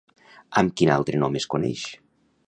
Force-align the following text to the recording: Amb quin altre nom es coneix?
Amb 0.61 0.71
quin 0.79 0.91
altre 0.93 1.19
nom 1.25 1.37
es 1.41 1.45
coneix? 1.55 1.85